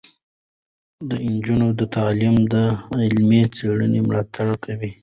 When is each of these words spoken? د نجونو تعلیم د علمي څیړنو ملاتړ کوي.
د 1.09 1.11
نجونو 1.33 1.67
تعلیم 1.95 2.35
د 2.53 2.55
علمي 3.03 3.41
څیړنو 3.55 3.99
ملاتړ 4.07 4.47
کوي. 4.65 4.91